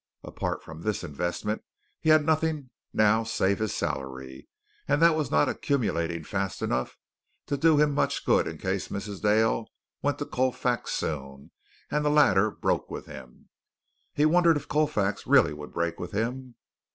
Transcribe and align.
Apart 0.23 0.63
from 0.63 0.81
this 0.81 1.03
investment, 1.03 1.63
he 1.99 2.09
had 2.09 2.25
nothing 2.25 2.71
now 2.91 3.23
save 3.23 3.59
his 3.59 3.75
salary, 3.75 4.47
and 4.87 4.99
that 4.99 5.15
was 5.15 5.29
not 5.29 5.47
accumulating 5.47 6.23
fast 6.23 6.63
enough 6.63 6.97
to 7.45 7.55
do 7.55 7.77
him 7.77 7.93
much 7.93 8.25
good 8.25 8.47
in 8.47 8.57
case 8.57 8.87
Mrs. 8.87 9.21
Dale 9.21 9.67
went 10.01 10.17
to 10.17 10.25
Colfax 10.25 10.91
soon, 10.93 11.51
and 11.91 12.03
the 12.03 12.09
latter 12.09 12.49
broke 12.49 12.89
with 12.89 13.05
him. 13.05 13.49
He 14.11 14.25
wondered 14.25 14.57
if 14.57 14.67
Colfax 14.67 15.27
really 15.27 15.53
would 15.53 15.71
break 15.71 15.99
with 15.99 16.13
him. 16.13 16.55